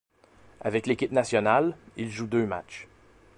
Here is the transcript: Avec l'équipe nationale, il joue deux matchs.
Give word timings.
Avec 0.61 0.87
l'équipe 0.87 1.11
nationale, 1.11 1.77
il 1.95 2.09
joue 2.09 2.25
deux 2.25 2.47
matchs. 2.47 2.87